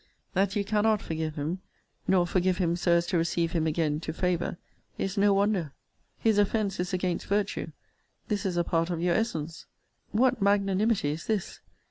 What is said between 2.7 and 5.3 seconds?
so as to receive him again to favour, is